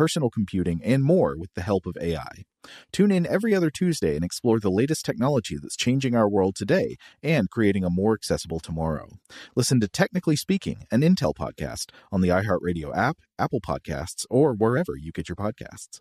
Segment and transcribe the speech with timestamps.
[0.00, 2.44] personal computing, and more with the help of AI.
[2.90, 6.96] Tune in every other Tuesday and explore the latest technology that's changing our world today
[7.22, 9.10] and creating a more accessible tomorrow.
[9.54, 14.96] Listen to Technically Speaking, an Intel podcast on the iHeartRadio app, Apple Podcasts, or wherever
[14.96, 16.00] you get your podcasts.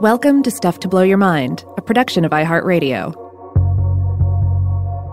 [0.00, 3.14] Welcome to Stuff to Blow Your Mind, a production of iHeartRadio.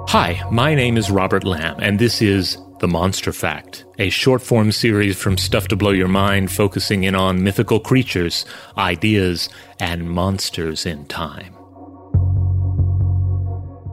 [0.10, 4.72] Hi, my name is Robert Lamb, and this is The Monster Fact, a short form
[4.72, 8.44] series from Stuff to Blow Your Mind focusing in on mythical creatures,
[8.76, 9.50] ideas,
[9.80, 11.56] and monsters in time.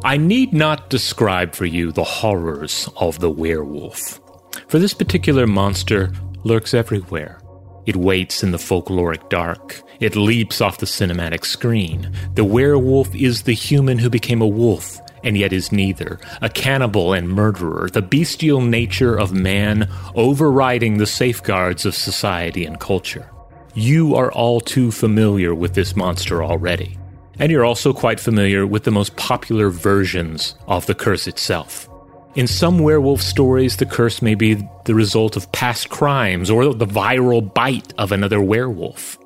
[0.05, 4.23] I need not describe for you the horrors of the werewolf,
[4.69, 6.11] for this particular monster
[6.45, 7.43] lurks everywhere.
[7.85, 9.83] It waits in the folkloric dark.
[10.01, 12.11] It leaps off the cinematic screen.
[12.37, 16.19] The werewolf is the human who became a wolf, and yet is neither.
[16.43, 22.81] A cannibal and murderer, the bestial nature of man overriding the safeguards of society and
[22.81, 23.31] culture.
[23.75, 26.99] You are all too familiar with this monster already.
[27.39, 31.89] And you're also quite familiar with the most popular versions of the curse itself.
[32.35, 36.87] In some werewolf stories, the curse may be the result of past crimes or the
[36.87, 39.19] viral bite of another werewolf.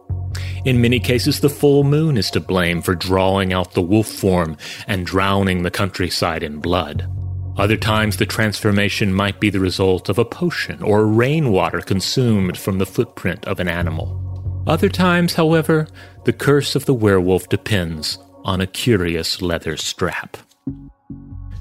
[0.65, 4.57] In many cases, the full moon is to blame for drawing out the wolf form
[4.87, 7.09] and drowning the countryside in blood.
[7.57, 12.79] Other times, the transformation might be the result of a potion or rainwater consumed from
[12.79, 14.63] the footprint of an animal.
[14.67, 15.89] Other times, however,
[16.25, 20.37] the curse of the werewolf depends on a curious leather strap.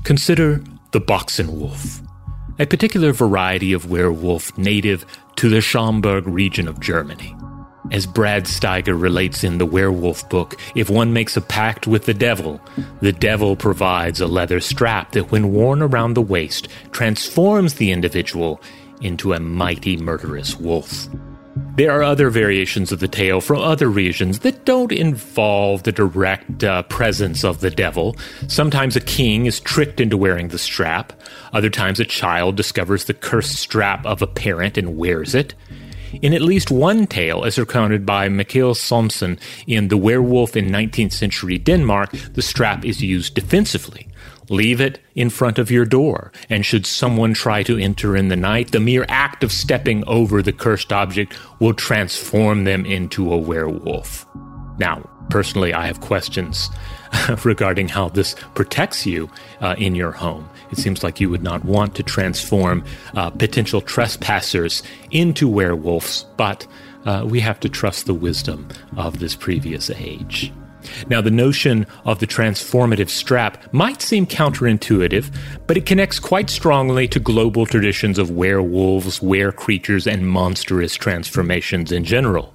[0.04, 2.02] Consider the Boxen wolf,
[2.60, 5.06] a particular variety of werewolf native
[5.38, 7.36] to the Schaumburg region of Germany.
[7.92, 12.14] As Brad Steiger relates in the Werewolf book, if one makes a pact with the
[12.14, 12.62] devil,
[13.02, 18.62] the devil provides a leather strap that, when worn around the waist, transforms the individual
[19.02, 21.08] into a mighty murderous wolf.
[21.76, 26.64] There are other variations of the tale from other regions that don't involve the direct
[26.64, 28.16] uh, presence of the devil.
[28.48, 31.12] Sometimes a king is tricked into wearing the strap.
[31.52, 35.54] Other times a child discovers the cursed strap of a parent and wears it.
[36.22, 41.14] In at least one tale, as recounted by Mikkel Somsen in The Werewolf in 19th
[41.14, 44.08] Century Denmark, the strap is used defensively.
[44.50, 48.36] Leave it in front of your door, and should someone try to enter in the
[48.36, 53.38] night, the mere act of stepping over the cursed object will transform them into a
[53.38, 54.26] werewolf.
[54.78, 56.70] Now, personally, I have questions
[57.44, 59.30] regarding how this protects you
[59.62, 60.50] uh, in your home.
[60.72, 62.84] It seems like you would not want to transform
[63.16, 66.66] uh, potential trespassers into werewolves, but
[67.06, 68.68] uh, we have to trust the wisdom
[68.98, 70.52] of this previous age.
[71.08, 75.34] Now, the notion of the transformative strap might seem counterintuitive,
[75.68, 81.92] but it connects quite strongly to global traditions of werewolves, were creatures, and monstrous transformations
[81.92, 82.54] in general.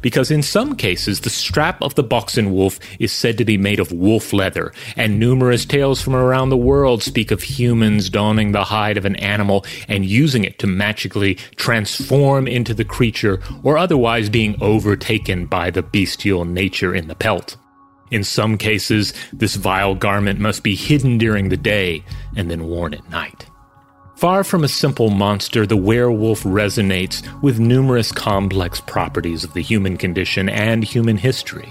[0.00, 3.80] Because in some cases, the strap of the Boxen wolf is said to be made
[3.80, 8.64] of wolf leather, and numerous tales from around the world speak of humans donning the
[8.64, 14.28] hide of an animal and using it to magically transform into the creature or otherwise
[14.28, 17.56] being overtaken by the bestial nature in the pelt.
[18.10, 22.04] In some cases, this vile garment must be hidden during the day
[22.36, 23.46] and then worn at night.
[24.24, 29.98] Far from a simple monster, the werewolf resonates with numerous complex properties of the human
[29.98, 31.70] condition and human history.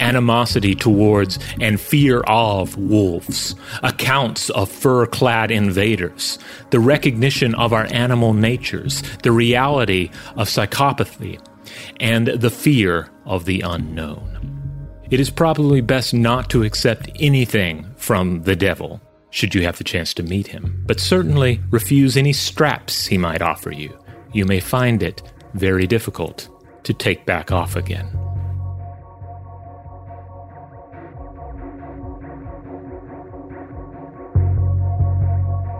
[0.00, 3.54] Animosity towards and fear of wolves,
[3.84, 11.40] accounts of fur clad invaders, the recognition of our animal natures, the reality of psychopathy,
[12.00, 15.04] and the fear of the unknown.
[15.08, 19.84] It is probably best not to accept anything from the devil, should you have the
[19.84, 23.96] chance to meet him, but certainly refuse any straps he might offer you.
[24.32, 25.22] You may find it
[25.54, 26.48] very difficult
[26.84, 28.08] to take back off again.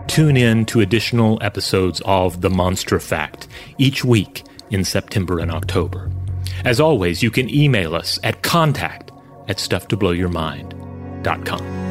[0.07, 3.47] Tune in to additional episodes of The Monster Fact
[3.77, 6.11] each week in September and October.
[6.65, 9.13] As always, you can email us at contact
[9.47, 11.90] at stufftoblowyourmind.com.